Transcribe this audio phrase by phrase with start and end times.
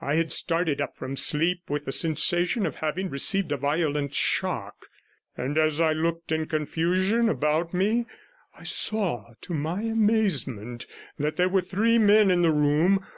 [0.00, 4.86] I had started up from sleep with the sensation of having received a violent shock;
[5.36, 8.06] and as I looked in confusion about me,
[8.56, 10.86] I saw, to my amazement,
[11.18, 13.04] that there were three men in the room.